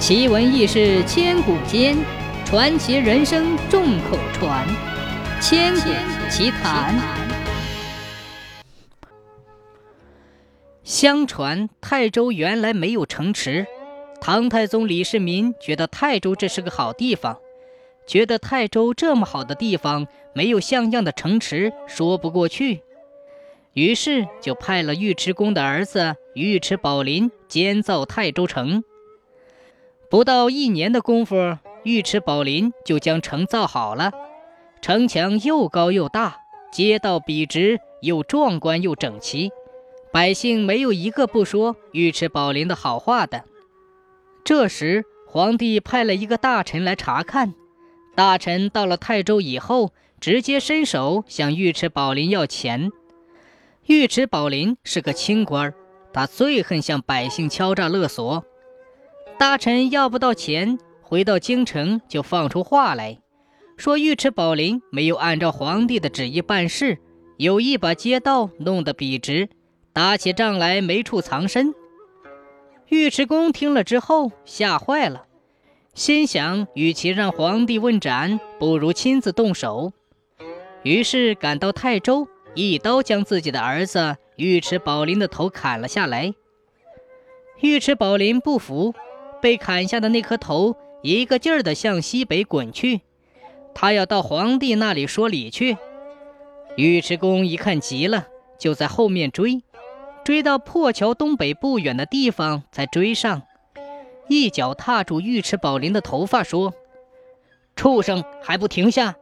[0.00, 1.94] 奇闻异事千古间，
[2.46, 4.66] 传奇人生众口传。
[5.42, 5.90] 千古
[6.30, 6.98] 奇谈。
[10.82, 13.66] 相传泰州原来没有城池，
[14.22, 17.36] 唐太宗李世民觉得泰州这是个好地方，
[18.06, 22.80] 觉得泰州这么好的地方没有像样的城池说不过去，
[23.74, 28.82] 于是就派了尉迟恭的儿子尉迟宝林监造泰州城。
[30.10, 31.36] 不到一年的功夫，
[31.84, 34.10] 尉迟宝林就将城造好了。
[34.82, 36.40] 城墙又高又大，
[36.72, 39.52] 街道笔直又壮观又整齐，
[40.12, 43.44] 百姓没有一个不说尉迟宝林的好话的。
[44.42, 47.54] 这时，皇帝派了一个大臣来查看。
[48.16, 52.90] 大臣到了泰州以后，直接伸手向尉迟宝林要钱。
[53.86, 55.72] 尉迟宝林是个清官，
[56.12, 58.44] 他最恨向百姓敲诈勒索。
[59.40, 63.20] 大臣要不到钱，回到京城就放出话来，
[63.78, 66.98] 说尉迟宝林没有按照皇帝的旨意办事，
[67.38, 69.48] 有意把街道弄得笔直，
[69.94, 71.72] 打起仗来没处藏身。
[72.90, 75.24] 尉迟恭听了之后吓坏了，
[75.94, 79.94] 心想：与其让皇帝问斩，不如亲自动手。
[80.82, 86.34] 于是赶到泰州，一刀将自己的儿子尉迟宝林的头砍了下来。
[87.62, 88.94] 尉迟宝林不服。
[89.40, 93.00] 被砍下的那颗头一个劲儿地向西北滚去，
[93.74, 95.76] 他要到皇帝那里说理去。
[96.76, 98.26] 尉迟恭一看急了，
[98.58, 99.62] 就在后面追，
[100.24, 103.42] 追到破桥东北不远的地方才追上，
[104.28, 106.72] 一脚踏住尉迟宝林的头发，说
[107.74, 109.16] ：“畜生还不停下！”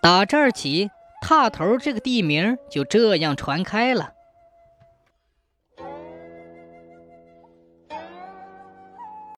[0.00, 0.90] 打这儿起，
[1.20, 4.12] 踏头这个地名就这样传开了。